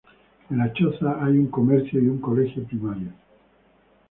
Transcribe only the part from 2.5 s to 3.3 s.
primario.